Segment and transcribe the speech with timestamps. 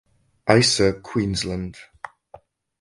[0.59, 1.75] Isa Qld.